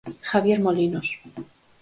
[0.29, 1.07] Javier Molinos.